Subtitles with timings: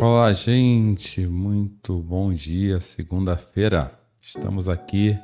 [0.00, 3.92] Olá, gente, muito bom dia, segunda-feira.
[4.22, 5.18] Estamos aqui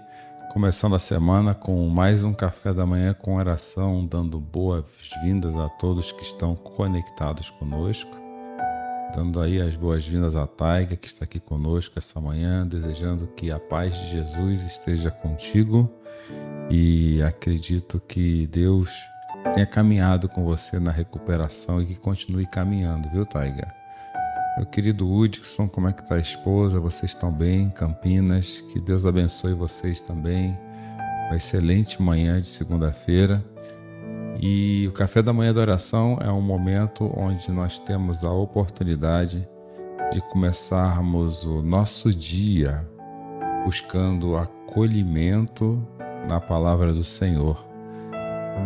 [0.53, 6.11] começando a semana com mais um café da manhã com oração, dando boas-vindas a todos
[6.11, 8.11] que estão conectados conosco.
[9.15, 13.61] Dando aí as boas-vindas à Taiga que está aqui conosco essa manhã, desejando que a
[13.61, 15.89] paz de Jesus esteja contigo
[16.69, 18.91] e acredito que Deus
[19.55, 23.84] tenha caminhado com você na recuperação e que continue caminhando, viu, Taiga?
[24.57, 26.79] Meu querido Hudson, como é que está a esposa?
[26.79, 27.71] Vocês estão bem?
[27.71, 30.57] Campinas, que Deus abençoe vocês também.
[31.27, 33.45] Uma excelente manhã de segunda-feira.
[34.41, 39.49] E o café da manhã da oração é um momento onde nós temos a oportunidade
[40.13, 42.89] de começarmos o nosso dia
[43.65, 45.85] buscando acolhimento
[46.29, 47.67] na palavra do Senhor.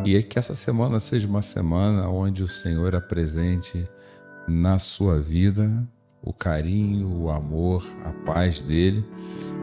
[0.05, 3.89] E é que essa semana seja uma semana onde o Senhor apresente
[4.49, 5.87] na sua vida
[6.23, 9.05] o carinho, o amor, a paz dele.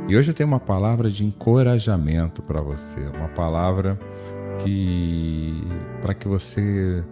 [0.08, 4.00] E hoje eu tenho uma palavra de encorajamento para você, uma palavra
[4.60, 5.54] que
[6.02, 7.04] para que você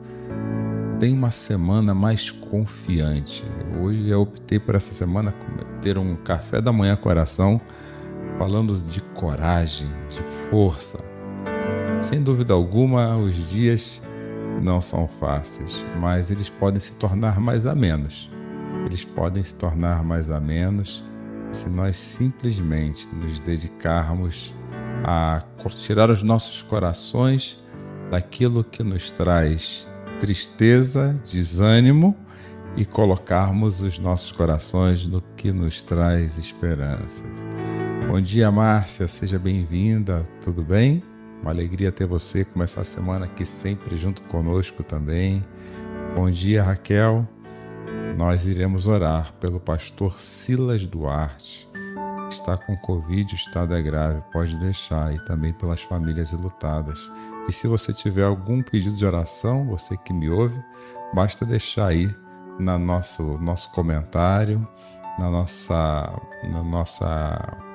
[1.00, 3.44] tenha uma semana mais confiante.
[3.82, 5.34] Hoje eu optei por essa semana
[5.82, 7.60] ter um café da manhã coração
[8.38, 11.00] falando de coragem, de força.
[12.02, 14.02] Sem dúvida alguma, os dias
[14.64, 18.32] não são fáceis, mas eles podem se tornar mais amenos.
[18.86, 21.04] Eles podem se tornar mais amenos
[21.52, 24.54] se nós simplesmente nos dedicarmos
[25.04, 25.44] a
[25.78, 27.64] tirar os nossos corações
[28.10, 29.88] daquilo que nos traz
[30.20, 32.16] tristeza, desânimo
[32.76, 37.24] e colocarmos os nossos corações no que nos traz esperança.
[38.08, 41.04] Bom dia, Márcia, seja bem-vinda, tudo bem?
[41.44, 45.46] Uma alegria ter você começar a semana aqui sempre junto conosco também.
[46.16, 47.28] Bom dia, Raquel.
[48.18, 51.70] Nós iremos orar pelo pastor Silas Duarte.
[52.30, 56.98] Está com Covid, o estado é grave, pode deixar, e também pelas famílias ilutadas.
[57.50, 60.58] E se você tiver algum pedido de oração, você que me ouve,
[61.14, 62.10] basta deixar aí
[62.58, 64.66] na nosso, nosso comentário,
[65.20, 67.73] na nossa, na nossa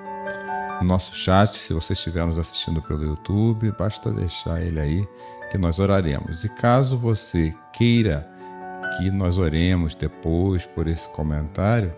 [0.81, 5.09] no nosso chat, se você estiver nos assistindo pelo YouTube, basta deixar ele aí
[5.51, 6.45] que nós oraremos.
[6.45, 8.29] E caso você queira
[8.97, 11.93] que nós oremos depois por esse comentário,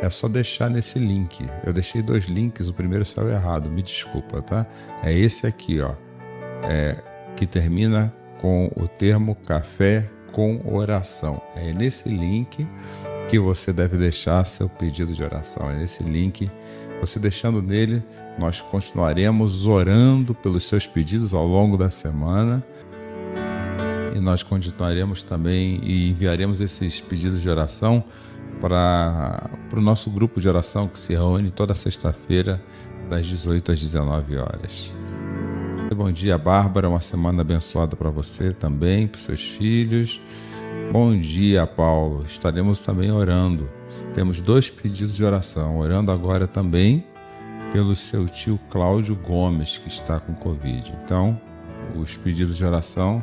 [0.00, 1.44] é só deixar nesse link.
[1.64, 4.66] Eu deixei dois links, o primeiro saiu errado, me desculpa, tá?
[5.02, 5.94] É esse aqui, ó,
[6.62, 6.96] é,
[7.34, 11.40] que termina com o termo café com oração.
[11.56, 12.68] É nesse link
[13.28, 15.70] que você deve deixar seu pedido de oração.
[15.70, 16.50] É nesse link
[17.00, 18.02] você deixando nele,
[18.38, 22.64] nós continuaremos orando pelos seus pedidos ao longo da semana.
[24.14, 28.02] E nós continuaremos também e enviaremos esses pedidos de oração
[28.60, 32.60] para, para o nosso grupo de oração que se reúne toda sexta-feira,
[33.08, 34.94] das 18 às 19 horas.
[35.96, 36.88] Bom dia, Bárbara.
[36.88, 40.20] Uma semana abençoada para você também, para seus filhos.
[40.92, 42.24] Bom dia, Paulo.
[42.26, 43.77] Estaremos também orando
[44.14, 47.04] temos dois pedidos de oração, orando agora também
[47.72, 50.92] pelo seu tio Cláudio Gomes, que está com Covid.
[51.04, 51.38] Então,
[51.94, 53.22] os pedidos de oração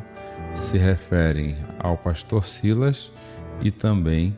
[0.54, 3.12] se referem ao pastor Silas
[3.60, 4.36] e também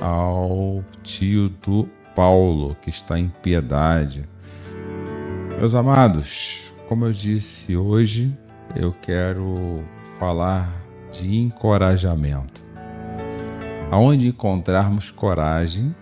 [0.00, 4.28] ao tio do Paulo, que está em piedade.
[5.58, 8.36] Meus amados, como eu disse hoje,
[8.76, 9.82] eu quero
[10.18, 10.70] falar
[11.12, 12.69] de encorajamento
[13.90, 15.94] aonde encontrarmos coragem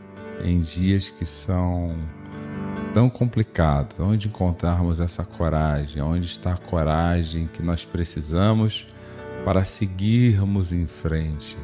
[0.45, 1.97] em dias que são
[2.93, 8.87] tão complicados, onde encontrarmos essa coragem, onde está a coragem que nós precisamos
[9.45, 11.57] para seguirmos em frente.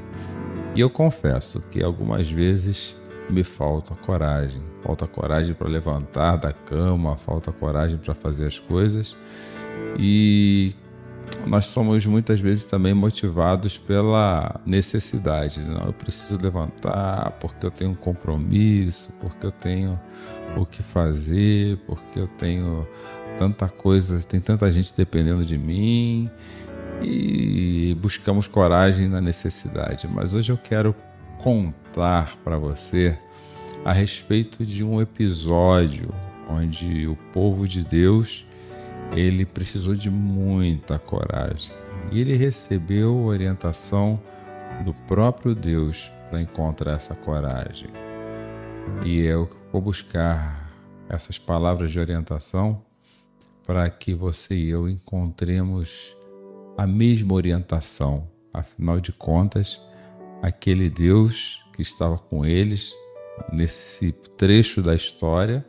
[0.74, 2.96] E eu confesso que algumas vezes
[3.28, 9.16] me falta coragem, falta coragem para levantar da cama, falta coragem para fazer as coisas.
[9.98, 10.74] E
[11.46, 15.60] nós somos muitas vezes também motivados pela necessidade.
[15.60, 19.98] Não, eu preciso levantar porque eu tenho um compromisso, porque eu tenho
[20.56, 22.86] o que fazer, porque eu tenho
[23.36, 26.30] tanta coisa, tem tanta gente dependendo de mim
[27.02, 30.08] e buscamos coragem na necessidade.
[30.08, 30.94] Mas hoje eu quero
[31.38, 33.18] contar para você
[33.84, 36.08] a respeito de um episódio
[36.48, 38.46] onde o povo de Deus
[39.12, 41.74] ele precisou de muita coragem
[42.10, 44.20] e ele recebeu orientação
[44.84, 47.88] do próprio Deus para encontrar essa coragem.
[49.04, 50.70] E eu vou buscar
[51.08, 52.82] essas palavras de orientação
[53.66, 56.16] para que você e eu encontremos
[56.76, 58.28] a mesma orientação.
[58.52, 59.80] Afinal de contas,
[60.42, 62.92] aquele Deus que estava com eles
[63.52, 65.64] nesse trecho da história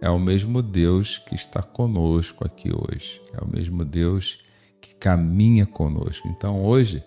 [0.00, 3.20] é o mesmo Deus que está conosco aqui hoje.
[3.32, 4.40] É o mesmo Deus
[4.80, 6.28] que caminha conosco.
[6.28, 7.02] Então, hoje,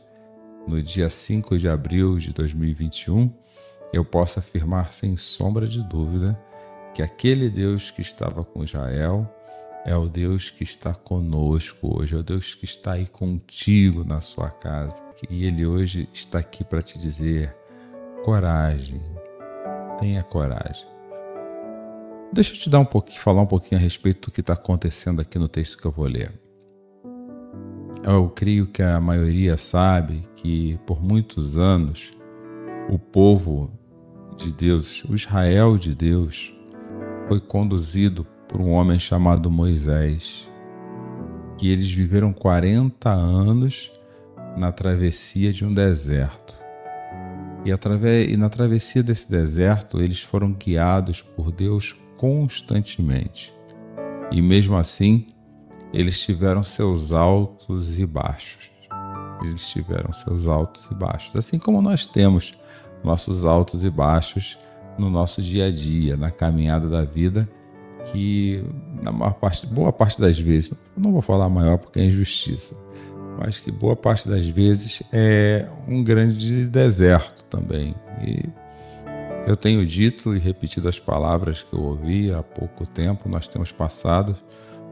[0.68, 3.32] no dia 5 de abril de 2021,
[3.94, 6.40] eu posso afirmar sem sombra de dúvida
[6.94, 9.28] que aquele Deus que estava com Israel
[9.86, 14.20] é o Deus que está conosco hoje, é o Deus que está aí contigo na
[14.20, 15.02] sua casa.
[15.30, 17.56] E Ele hoje está aqui para te dizer:
[18.24, 19.02] coragem,
[20.00, 20.99] tenha coragem.
[22.32, 25.20] Deixa eu te dar um pouquinho, falar um pouquinho a respeito do que está acontecendo
[25.20, 26.32] aqui no texto que eu vou ler.
[28.04, 32.12] Eu creio que a maioria sabe que por muitos anos
[32.88, 33.72] o povo
[34.38, 36.54] de Deus, o Israel de Deus,
[37.28, 40.48] foi conduzido por um homem chamado Moisés.
[41.60, 43.92] E eles viveram 40 anos
[44.56, 46.56] na travessia de um deserto.
[47.66, 53.54] E, através, e na travessia desse deserto, eles foram guiados por Deus constantemente.
[54.30, 55.28] E mesmo assim,
[55.94, 58.70] eles tiveram seus altos e baixos.
[59.42, 61.34] Eles tiveram seus altos e baixos.
[61.38, 62.60] Assim como nós temos
[63.06, 64.60] nossos altos e baixos
[64.98, 67.50] no nosso dia a dia, na caminhada da vida,
[68.12, 68.66] que
[69.02, 72.76] na maior parte, boa parte das vezes, não vou falar maior porque é injustiça,
[73.40, 77.96] mas que boa parte das vezes é um grande deserto também.
[78.22, 78.44] E
[79.48, 83.72] eu tenho dito e repetido as palavras que eu ouvi há pouco tempo, nós temos
[83.72, 84.36] passado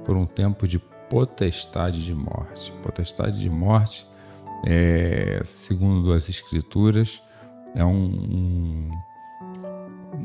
[0.04, 0.80] por um tempo de
[1.10, 2.72] potestade de morte.
[2.84, 4.08] Potestade de morte,
[4.66, 7.22] é, segundo as escrituras,
[7.76, 8.92] é um, um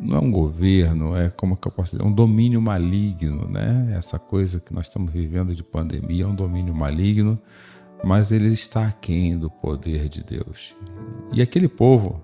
[0.01, 3.95] não é um governo, é como que eu posso dizer, um domínio maligno, né?
[3.97, 7.39] Essa coisa que nós estamos vivendo de pandemia é um domínio maligno,
[8.03, 10.75] mas ele está aquém do poder de Deus.
[11.33, 12.21] E aquele povo,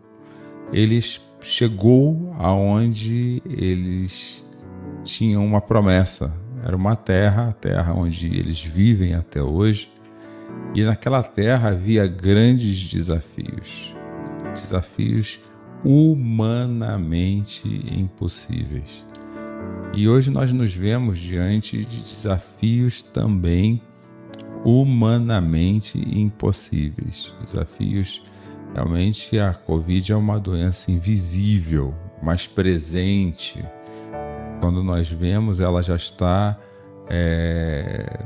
[0.72, 4.44] eles chegou aonde eles
[5.02, 6.30] tinham uma promessa.
[6.62, 9.90] Era uma terra, a terra onde eles vivem até hoje.
[10.74, 13.96] E naquela terra havia grandes desafios.
[14.52, 15.40] Desafios
[15.82, 17.66] humanamente
[17.96, 19.06] impossíveis.
[19.94, 23.80] E hoje nós nos vemos diante de desafios também
[24.64, 27.32] humanamente impossíveis.
[27.42, 28.22] Desafios
[28.74, 33.64] realmente a Covid é uma doença invisível, mas presente.
[34.60, 36.58] Quando nós vemos, ela já está
[37.08, 38.24] é,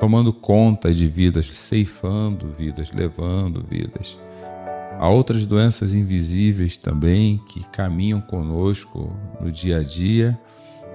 [0.00, 4.18] tomando conta de vidas, ceifando vidas, levando vidas.
[4.98, 10.38] Há outras doenças invisíveis também que caminham conosco no dia a dia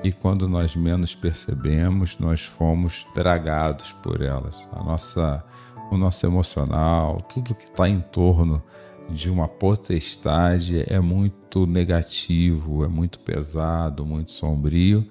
[0.03, 4.65] e quando nós menos percebemos, nós fomos dragados por elas.
[4.71, 5.43] A nossa,
[5.91, 8.61] o nosso emocional, tudo que está em torno
[9.09, 15.09] de uma potestade é muito negativo, é muito pesado, muito sombrio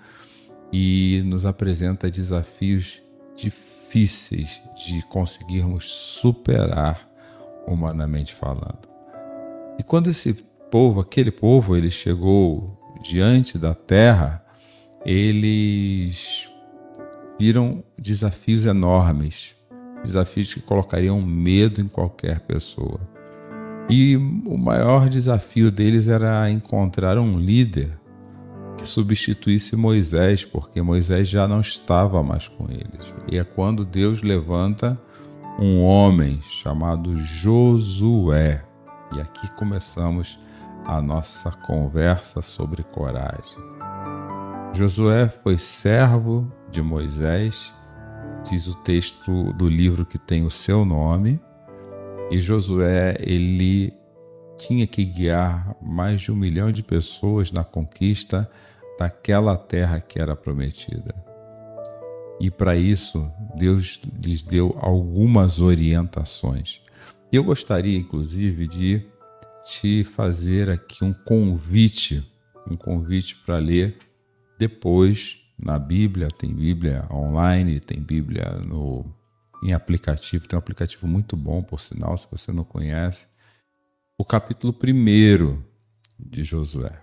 [0.72, 3.02] e nos apresenta desafios
[3.34, 7.08] difíceis de conseguirmos superar
[7.66, 8.88] humanamente falando.
[9.78, 10.34] E quando esse
[10.70, 14.44] povo, aquele povo, ele chegou diante da terra,
[15.04, 16.50] eles
[17.38, 19.54] viram desafios enormes,
[20.02, 23.00] desafios que colocariam medo em qualquer pessoa.
[23.90, 27.98] E o maior desafio deles era encontrar um líder
[28.76, 33.14] que substituísse Moisés, porque Moisés já não estava mais com eles.
[33.30, 35.00] E é quando Deus levanta
[35.58, 38.62] um homem chamado Josué.
[39.16, 40.38] E aqui começamos
[40.84, 43.58] a nossa conversa sobre coragem.
[44.74, 47.74] Josué foi servo de Moisés,
[48.42, 51.40] diz o texto do livro que tem o seu nome,
[52.30, 53.92] e Josué ele
[54.58, 58.50] tinha que guiar mais de um milhão de pessoas na conquista
[58.98, 61.14] daquela terra que era prometida.
[62.40, 66.80] E para isso, Deus lhes deu algumas orientações.
[67.32, 69.06] Eu gostaria, inclusive, de
[69.66, 72.24] te fazer aqui um convite,
[72.70, 73.98] um convite para ler
[74.58, 79.04] depois na Bíblia, tem Bíblia online, tem Bíblia no,
[79.62, 83.26] em aplicativo, tem um aplicativo muito bom, por sinal, se você não conhece.
[84.16, 85.62] O capítulo 1
[86.18, 87.02] de Josué.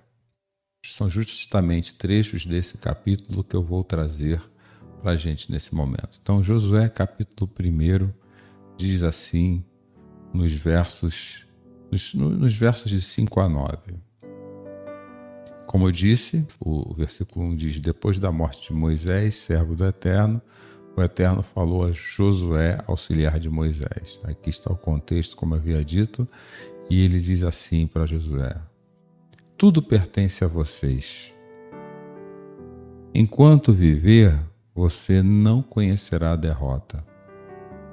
[0.85, 4.41] São justamente trechos desse capítulo que eu vou trazer
[5.01, 6.19] para a gente nesse momento.
[6.21, 8.11] Então, Josué, capítulo 1,
[8.77, 9.63] diz assim,
[10.33, 11.47] nos versos,
[11.91, 14.04] nos, nos versos de 5 a 9.
[15.75, 20.41] Como eu disse, o versículo 1 diz: Depois da morte de Moisés, servo do Eterno,
[20.95, 24.17] o Eterno falou a Josué, auxiliar de Moisés.
[24.23, 26.25] Aqui está o contexto, como havia dito,
[26.89, 28.55] e ele diz assim para Josué:
[29.57, 31.33] Tudo pertence a vocês.
[33.13, 34.33] Enquanto viver,
[34.73, 37.05] você não conhecerá a derrota.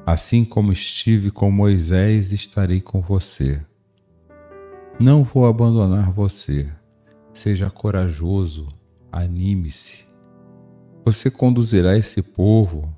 [0.07, 3.61] Assim como estive com Moisés, estarei com você.
[5.01, 6.71] Não vou abandonar você.
[7.33, 8.69] Seja corajoso,
[9.11, 10.05] anime-se.
[11.05, 12.95] Você conduzirá esse povo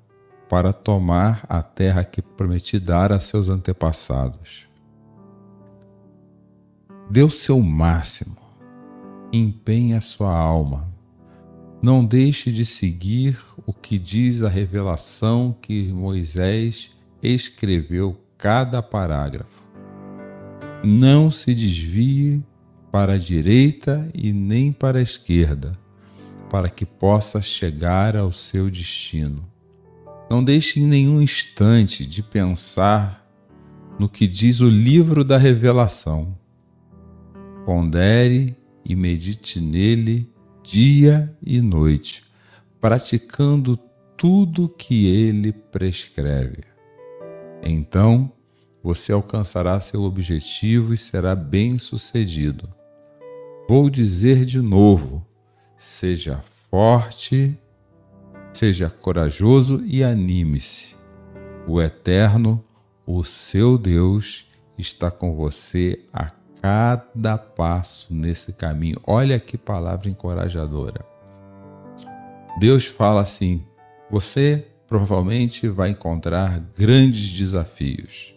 [0.49, 4.67] para tomar a terra que prometi dar a seus antepassados.
[7.11, 8.37] Dê o seu máximo,
[9.33, 10.93] empenhe a sua alma.
[11.83, 16.91] Não deixe de seguir o que diz a revelação que Moisés
[17.23, 19.62] escreveu cada parágrafo.
[20.83, 22.43] Não se desvie
[22.95, 25.77] para a direita e nem para a esquerda,
[26.49, 29.45] para que possa chegar ao seu destino.
[30.31, 33.29] Não deixe em nenhum instante de pensar
[33.99, 36.39] no que diz o livro da Revelação.
[37.67, 40.33] Pondere e medite nele
[40.63, 42.23] dia e noite,
[42.81, 43.77] praticando
[44.17, 46.63] tudo que ele prescreve.
[47.61, 48.31] Então
[48.81, 52.74] você alcançará seu objetivo e será bem-sucedido.
[53.66, 55.26] Vou dizer de novo:
[55.78, 57.59] seja forte,
[58.52, 60.94] seja corajoso e anime-se.
[61.66, 62.62] O Eterno,
[63.06, 66.30] o seu Deus, está com você a
[66.61, 69.00] cada passo nesse caminho.
[69.06, 71.02] Olha que palavra encorajadora.
[72.61, 73.62] Deus fala assim:
[74.11, 78.35] você provavelmente vai encontrar grandes desafios.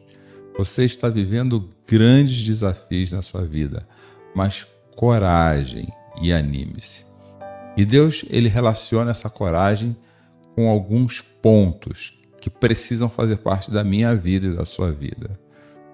[0.58, 3.86] Você está vivendo grandes desafios na sua vida,
[4.34, 4.66] mas
[4.98, 7.06] coragem e anime-se.
[7.78, 9.96] E Deus, ele relaciona essa coragem
[10.56, 15.40] com alguns pontos que precisam fazer parte da minha vida e da sua vida.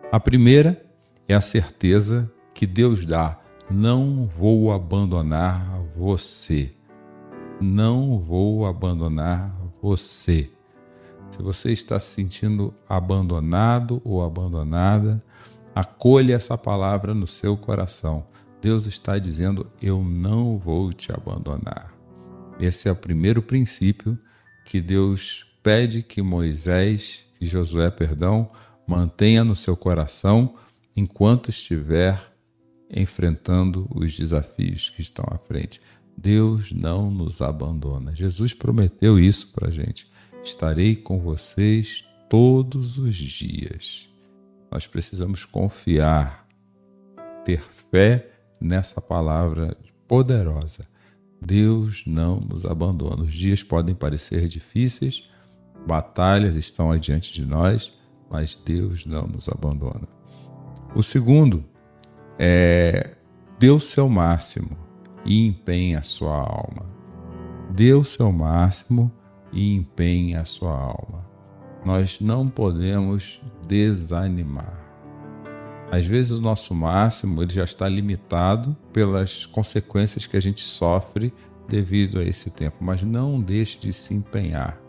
[0.10, 0.82] A primeira
[1.28, 3.38] é a certeza que Deus dá:
[3.70, 6.74] não vou abandonar você.
[7.60, 10.50] Não vou abandonar você.
[11.30, 15.22] Se você está se sentindo abandonado ou abandonada,
[15.76, 18.26] acolha essa palavra no seu coração.
[18.64, 21.94] Deus está dizendo: Eu não vou te abandonar.
[22.58, 24.18] Esse é o primeiro princípio
[24.64, 28.50] que Deus pede que Moisés, e Josué, perdão,
[28.88, 30.56] mantenha no seu coração
[30.96, 32.34] enquanto estiver
[32.90, 35.82] enfrentando os desafios que estão à frente.
[36.18, 38.16] Deus não nos abandona.
[38.16, 40.10] Jesus prometeu isso para a gente.
[40.42, 44.08] Estarei com vocês todos os dias.
[44.72, 46.48] Nós precisamos confiar,
[47.44, 48.33] ter fé
[48.64, 49.78] nessa palavra
[50.08, 50.88] poderosa.
[51.42, 53.24] Deus não nos abandona.
[53.24, 55.30] Os dias podem parecer difíceis,
[55.86, 57.94] batalhas estão adiante de nós,
[58.30, 60.08] mas Deus não nos abandona.
[60.96, 61.66] O segundo
[62.40, 63.16] é
[63.60, 64.78] dê o seu máximo
[65.26, 66.86] e empenhe a sua alma.
[67.70, 69.12] Dê o seu máximo
[69.52, 71.28] e empenhe a sua alma.
[71.86, 74.83] Nós não podemos desanimar.
[75.94, 81.32] Às vezes o nosso máximo ele já está limitado pelas consequências que a gente sofre
[81.70, 84.82] devido a esse tempo, mas não deixe de se empenhar.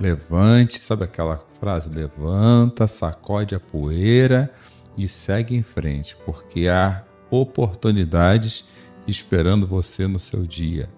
[0.00, 1.90] Levante, sabe aquela frase?
[1.90, 4.50] Levanta, sacode a poeira
[4.96, 8.64] e segue em frente, porque há oportunidades
[9.06, 10.88] esperando você no seu dia.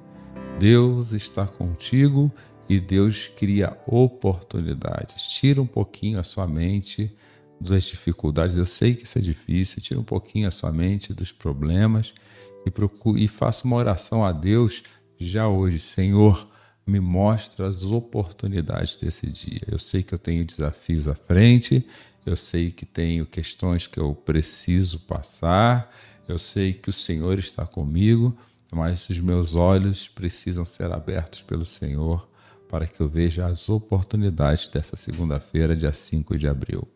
[0.61, 2.33] Deus está contigo
[2.69, 5.25] e Deus cria oportunidades.
[5.25, 7.13] Tira um pouquinho a sua mente
[7.61, 8.57] das dificuldades.
[8.57, 9.83] Eu sei que isso é difícil.
[9.83, 12.15] Tira um pouquinho a sua mente dos problemas
[12.65, 14.83] e, procure, e faça uma oração a Deus
[15.19, 15.79] já hoje.
[15.79, 16.47] Senhor,
[16.87, 19.63] me mostra as oportunidades desse dia.
[19.67, 21.87] Eu sei que eu tenho desafios à frente,
[22.25, 25.95] eu sei que tenho questões que eu preciso passar,
[26.27, 28.37] eu sei que o Senhor está comigo,
[28.73, 32.29] mas os meus olhos precisam ser abertos pelo Senhor
[32.69, 36.87] para que eu veja as oportunidades dessa segunda-feira, dia 5 de abril.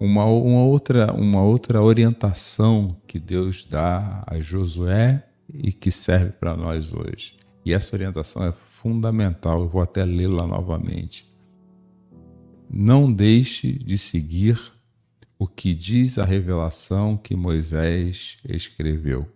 [0.00, 6.56] Uma, uma, outra, uma outra orientação que Deus dá a Josué e que serve para
[6.56, 7.36] nós hoje.
[7.64, 11.28] E essa orientação é fundamental, eu vou até lê-la novamente.
[12.70, 14.58] Não deixe de seguir
[15.38, 19.28] o que diz a revelação que Moisés escreveu.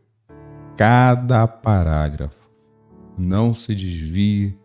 [0.76, 2.50] Cada parágrafo.
[3.16, 4.58] Não se desvie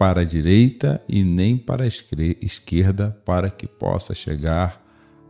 [0.00, 4.82] para a direita e nem para a esquerda para que possa chegar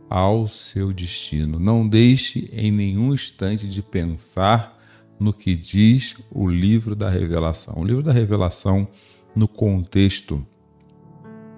[0.09, 1.59] ao seu destino.
[1.59, 4.79] Não deixe em nenhum instante de pensar
[5.19, 7.73] no que diz o livro da Revelação.
[7.79, 8.87] O livro da Revelação,
[9.35, 10.47] no contexto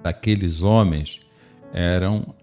[0.02, 1.20] daqueles homens,
[1.72, 2.34] eram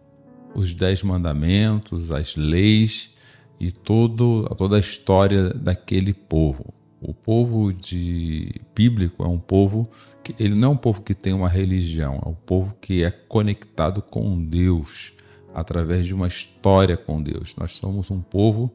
[0.55, 3.17] os Dez Mandamentos, as leis
[3.59, 6.73] e todo, toda a história daquele povo.
[7.01, 9.89] O povo de bíblico é um povo
[10.33, 13.11] que ele não é um povo que tem uma religião, é um povo que é
[13.11, 15.13] conectado com Deus
[15.55, 17.55] através de uma história com Deus.
[17.57, 18.73] Nós somos um povo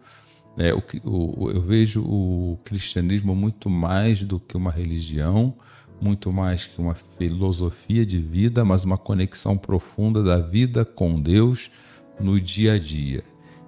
[0.58, 5.54] é, o, o, eu vejo o cristianismo muito mais do que uma religião,
[6.00, 11.70] muito mais que uma filosofia de vida, mas uma conexão profunda da vida com Deus
[12.20, 13.24] no dia a dia.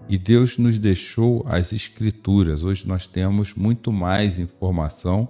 [0.08, 2.64] E Deus nos deixou as Escrituras.
[2.64, 5.28] Hoje nós temos muito mais informação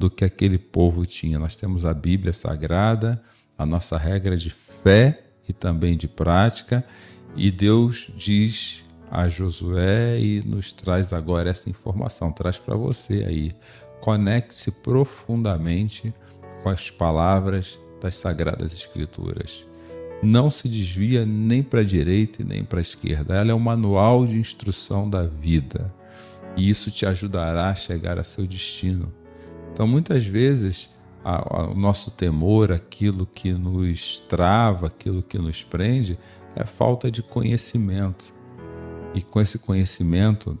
[0.00, 1.38] do que aquele povo tinha.
[1.38, 3.22] Nós temos a Bíblia Sagrada,
[3.56, 4.48] a nossa regra de
[4.82, 6.82] fé e também de prática,
[7.36, 13.52] e Deus diz a Josué e nos traz agora essa informação, traz para você aí.
[14.00, 16.14] Conecte-se profundamente
[16.62, 19.66] com as palavras das Sagradas Escrituras.
[20.22, 23.34] Não se desvia nem para a direita e nem para a esquerda.
[23.34, 25.94] Ela é um manual de instrução da vida
[26.56, 29.19] e isso te ajudará a chegar a seu destino.
[29.72, 30.90] Então, muitas vezes,
[31.24, 36.18] a, a, o nosso temor, aquilo que nos trava, aquilo que nos prende,
[36.54, 38.32] é falta de conhecimento.
[39.14, 40.58] E com esse conhecimento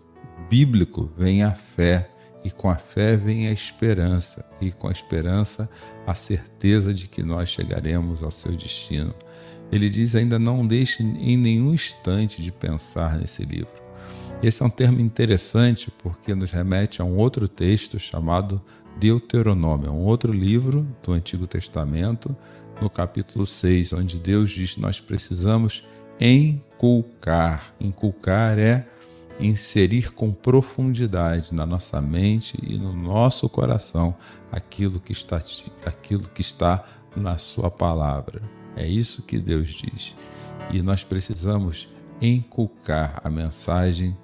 [0.48, 2.10] bíblico vem a fé,
[2.44, 5.70] e com a fé vem a esperança, e com a esperança
[6.06, 9.14] a certeza de que nós chegaremos ao seu destino.
[9.70, 13.89] Ele diz ainda não deixe em nenhum instante de pensar nesse livro.
[14.42, 18.60] Esse é um termo interessante porque nos remete a um outro texto chamado
[18.98, 22.34] Deuteronômio, é um outro livro do Antigo Testamento,
[22.80, 25.86] no capítulo 6, onde Deus diz que nós precisamos
[26.18, 27.74] inculcar.
[27.78, 28.86] Inculcar é
[29.38, 34.16] inserir com profundidade na nossa mente e no nosso coração
[34.50, 35.36] aquilo que está,
[35.84, 36.82] aquilo que está
[37.14, 38.40] na Sua palavra.
[38.74, 40.16] É isso que Deus diz.
[40.72, 41.88] E nós precisamos
[42.22, 44.16] inculcar a mensagem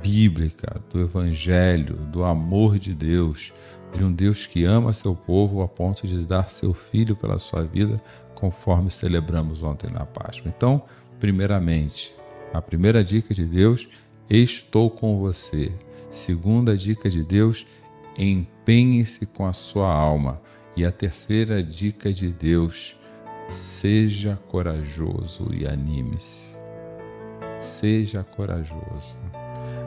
[0.00, 3.52] bíblica do Evangelho, do amor de Deus,
[3.92, 7.62] de um Deus que ama seu povo a ponto de dar seu filho pela sua
[7.62, 8.02] vida,
[8.34, 10.52] conforme celebramos ontem na Páscoa.
[10.54, 10.82] Então,
[11.18, 12.14] Primeiramente,
[12.52, 13.88] a primeira dica de Deus,
[14.28, 15.72] estou com você.
[16.10, 17.66] Segunda dica de Deus,
[18.18, 20.40] empenhe-se com a sua alma.
[20.76, 22.96] E a terceira dica de Deus,
[23.48, 26.54] seja corajoso e anime-se.
[27.58, 29.16] Seja corajoso.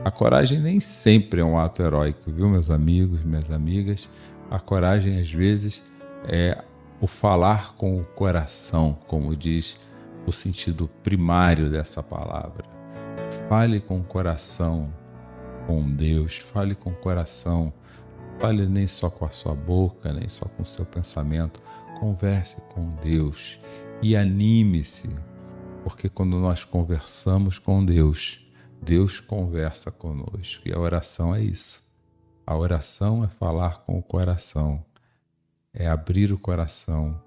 [0.04, 4.10] A coragem nem sempre é um ato heróico, viu, meus amigos, minhas amigas?
[4.50, 5.84] A coragem, às vezes,
[6.26, 6.64] é
[7.02, 9.78] o falar com o coração, como diz
[10.26, 12.64] o sentido primário dessa palavra.
[13.50, 14.90] Fale com o coração
[15.68, 17.74] com Deus, fale com o coração,
[18.40, 21.62] fale nem só com a sua boca, nem só com o seu pensamento,
[22.00, 23.60] converse com Deus
[24.02, 25.10] e anime-se,
[25.84, 28.49] porque quando nós conversamos com Deus,
[28.82, 30.68] Deus conversa conosco.
[30.68, 31.84] E a oração é isso.
[32.46, 34.84] A oração é falar com o coração,
[35.74, 37.22] é abrir o coração,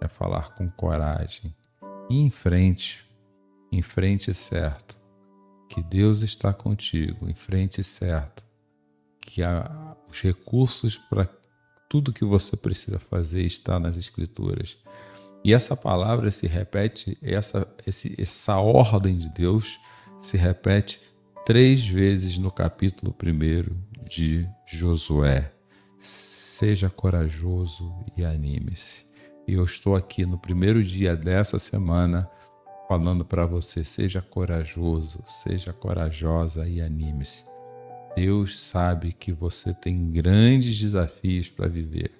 [0.00, 1.54] é falar com coragem,
[2.10, 3.08] e em frente,
[3.70, 4.98] em frente certo,
[5.68, 8.44] que Deus está contigo, em frente certo,
[9.20, 11.28] que há os recursos para
[11.88, 14.78] tudo que você precisa fazer está nas Escrituras.
[15.44, 19.78] E essa palavra se repete, essa, esse, essa ordem de Deus
[20.20, 21.00] se repete
[21.44, 25.52] três vezes no capítulo 1 de Josué.
[25.98, 29.04] Seja corajoso e anime-se.
[29.46, 32.28] E eu estou aqui no primeiro dia dessa semana
[32.88, 37.44] falando para você: seja corajoso, seja corajosa e anime-se.
[38.16, 42.10] Deus sabe que você tem grandes desafios para viver,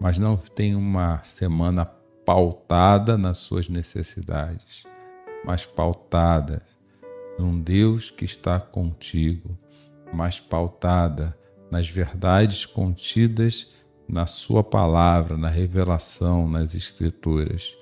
[0.00, 1.84] mas não tem uma semana
[2.24, 4.84] pautada nas suas necessidades,
[5.44, 6.62] mas pautada
[7.42, 9.58] num Deus que está contigo,
[10.14, 11.36] mas pautada
[11.72, 13.72] nas verdades contidas
[14.08, 17.76] na Sua palavra, na revelação, nas Escrituras.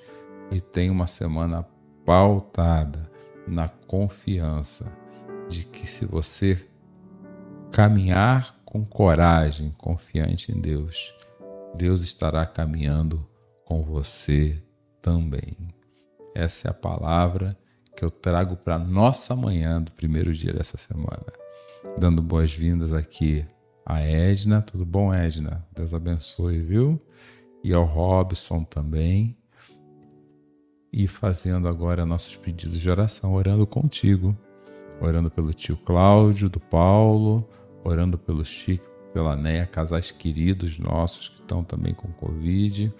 [0.51, 1.63] E tem uma semana
[2.03, 3.07] pautada
[3.47, 4.91] na confiança
[5.47, 6.67] de que se você
[7.71, 11.13] caminhar com coragem, confiante em Deus,
[11.75, 13.23] Deus estará caminhando
[13.65, 14.59] com você
[15.01, 15.55] também.
[16.33, 17.55] Essa é a palavra
[17.95, 21.25] que eu trago para nossa manhã do primeiro dia dessa semana.
[21.97, 23.45] Dando boas-vindas aqui
[23.85, 24.61] a Edna.
[24.61, 25.65] Tudo bom, Edna?
[25.73, 27.01] Deus abençoe, viu?
[27.63, 29.37] E ao Robson também.
[30.91, 34.35] E fazendo agora nossos pedidos de oração, orando contigo.
[34.99, 37.47] Orando pelo tio Cláudio, do Paulo,
[37.83, 42.93] orando pelo Chico, pela Neia, casais queridos nossos que estão também com Covid,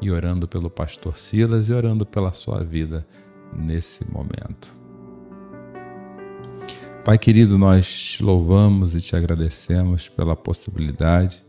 [0.00, 3.06] e orando pelo pastor Silas e orando pela sua vida
[3.56, 4.76] nesse momento.
[7.04, 11.42] Pai querido, nós te louvamos e te agradecemos pela possibilidade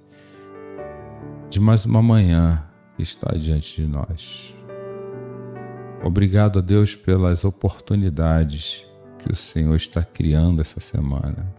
[1.49, 2.61] de mais uma manhã
[2.97, 4.53] que está diante de nós.
[6.03, 8.85] Obrigado a Deus pelas oportunidades
[9.19, 11.51] que o Senhor está criando essa semana.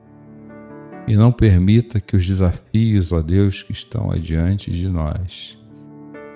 [1.08, 5.58] E não permita que os desafios, ó Deus, que estão adiante de nós,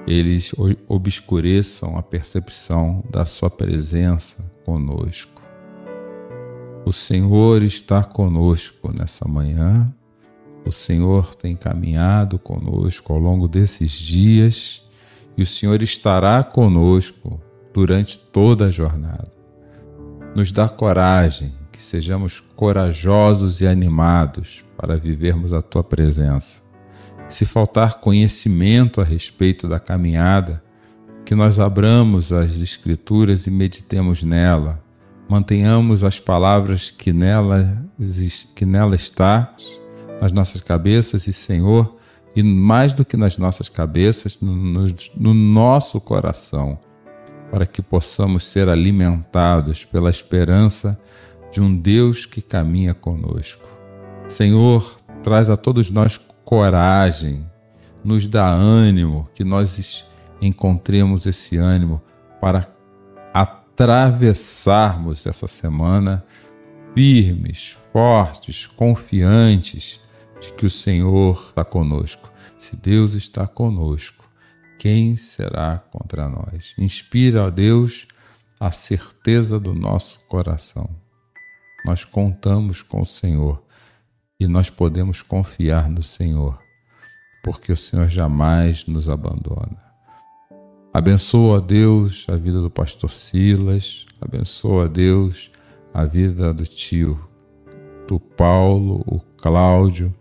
[0.06, 0.52] eles
[0.88, 5.40] obscureçam a percepção da Sua presença conosco.
[6.84, 9.92] O Senhor está conosco nessa manhã,
[10.64, 14.82] o Senhor tem caminhado conosco ao longo desses dias
[15.36, 17.40] e o Senhor estará conosco
[17.72, 19.30] durante toda a jornada.
[20.34, 26.60] Nos dá coragem, que sejamos corajosos e animados para vivermos a tua presença
[27.30, 30.62] se faltar conhecimento a respeito da caminhada,
[31.24, 34.82] que nós abramos as Escrituras e meditemos nela,
[35.28, 37.84] mantenhamos as palavras que nela,
[38.54, 39.54] que nela está
[40.20, 41.96] nas nossas cabeças e Senhor,
[42.34, 46.78] e mais do que nas nossas cabeças, no, no, no nosso coração,
[47.50, 51.00] para que possamos ser alimentados pela esperança
[51.52, 53.64] de um Deus que caminha conosco.
[54.28, 56.18] Senhor, traz a todos nós
[56.50, 57.48] coragem,
[58.02, 60.04] nos dá ânimo, que nós
[60.42, 62.02] encontremos esse ânimo
[62.40, 62.68] para
[63.32, 66.26] atravessarmos essa semana
[66.92, 70.00] firmes, fortes, confiantes
[70.40, 72.32] de que o Senhor está conosco.
[72.58, 74.28] Se Deus está conosco,
[74.76, 76.74] quem será contra nós?
[76.76, 78.08] Inspira, a Deus,
[78.58, 80.90] a certeza do nosso coração.
[81.86, 83.62] Nós contamos com o Senhor
[84.40, 86.58] e nós podemos confiar no Senhor,
[87.44, 89.76] porque o Senhor jamais nos abandona.
[90.92, 95.52] Abençoa, Deus, a vida do pastor Silas, abençoa, Deus,
[95.92, 97.20] a vida do tio,
[98.08, 100.12] do Paulo, o Cláudio,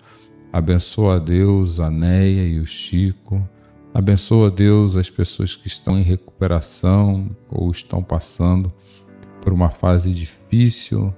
[0.51, 3.41] abençoa, Deus, a Neia e o Chico,
[3.93, 8.71] abençoa, Deus, as pessoas que estão em recuperação ou estão passando
[9.41, 11.13] por uma fase difícil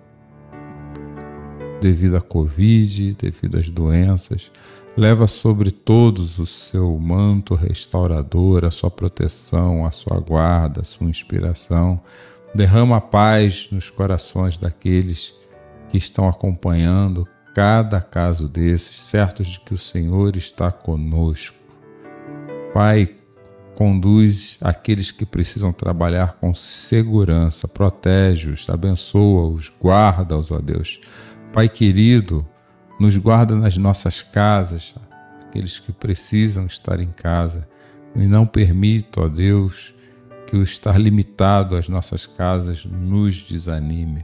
[1.82, 4.52] devido à Covid, devido às doenças.
[4.96, 11.10] Leva sobre todos o seu manto restaurador, a sua proteção, a sua guarda, a sua
[11.10, 12.00] inspiração.
[12.54, 15.34] Derrama paz nos corações daqueles
[15.90, 21.56] que estão acompanhando cada caso desses, certos de que o Senhor está conosco.
[22.74, 23.10] Pai,
[23.76, 31.00] conduz aqueles que precisam trabalhar com segurança, protege-os, abençoa-os, guarda-os, ó Deus
[31.54, 32.48] Pai querido,
[32.98, 34.96] nos guarda nas nossas casas,
[35.46, 37.68] aqueles que precisam estar em casa,
[38.16, 39.94] e não permita, ó Deus,
[40.48, 44.24] que o estar limitado às nossas casas nos desanime,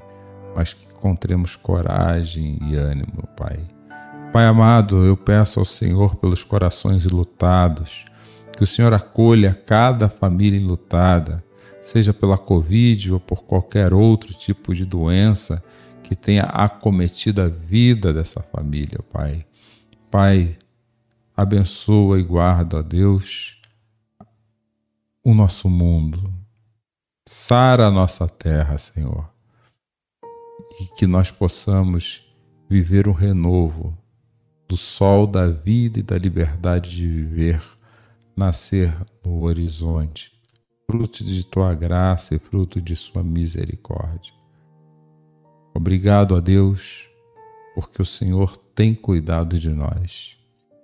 [0.55, 3.59] mas que encontremos coragem e ânimo, Pai.
[4.31, 8.05] Pai amado, eu peço ao Senhor pelos corações lutados,
[8.55, 11.43] que o Senhor acolha cada família enlutada,
[11.81, 15.61] seja pela Covid ou por qualquer outro tipo de doença
[16.07, 19.45] que tenha acometido a vida dessa família, Pai.
[20.09, 20.57] Pai,
[21.35, 23.59] abençoa e guarda, Deus,
[25.21, 26.33] o nosso mundo.
[27.27, 29.29] Sara a nossa terra, Senhor.
[30.79, 32.25] E que nós possamos
[32.69, 33.97] viver um renovo
[34.65, 37.61] do sol da vida e da liberdade de viver
[38.33, 40.31] nascer no horizonte,
[40.89, 44.36] fruto de tua graça e fruto de sua misericórdia.
[45.77, 47.07] Obrigado a Deus,
[47.75, 50.35] porque o Senhor tem cuidado de nós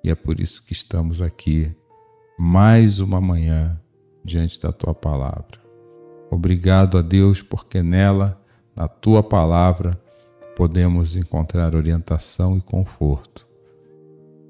[0.03, 1.75] e é por isso que estamos aqui
[2.37, 3.81] mais uma manhã
[4.23, 5.59] diante da tua palavra.
[6.29, 8.39] Obrigado a Deus, porque nela,
[8.75, 9.99] na tua palavra,
[10.55, 13.47] podemos encontrar orientação e conforto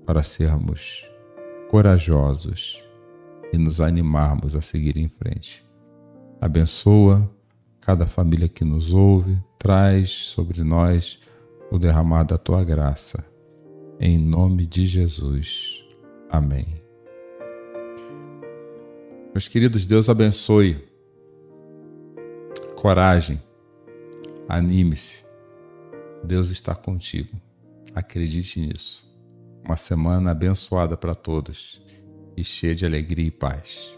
[0.06, 1.10] para sermos
[1.72, 2.84] corajosos
[3.54, 5.66] e nos animarmos a seguir em frente.
[6.42, 7.32] Abençoa
[7.80, 11.21] cada família que nos ouve, traz sobre nós
[11.71, 13.26] o derramar da tua graça.
[13.97, 15.86] Em nome de Jesus.
[16.30, 16.84] Amém.
[19.34, 20.84] Meus queridos, Deus abençoe.
[22.76, 23.41] Coragem.
[24.49, 25.23] Anime-se.
[26.21, 27.32] Deus está contigo.
[27.95, 29.10] Acredite nisso.
[29.63, 31.82] Uma semana abençoada para todos
[32.36, 33.97] e cheia de alegria e paz.